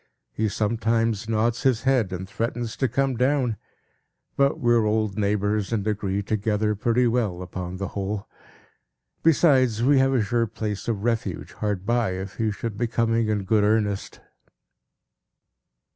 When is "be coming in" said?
12.79-13.43